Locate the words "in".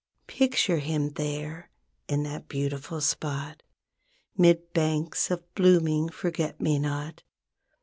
2.07-2.23